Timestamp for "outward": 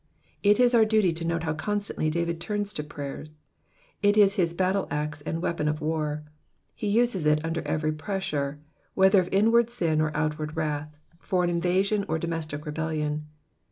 10.17-10.57